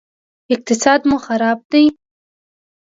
[0.53, 1.83] اقتصاد مو خراب دی